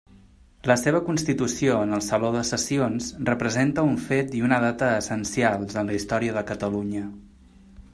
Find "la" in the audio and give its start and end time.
0.69-0.77, 5.93-6.01